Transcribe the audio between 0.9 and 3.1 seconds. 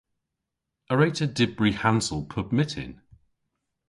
A wre'ta dybri hansel pub myttin?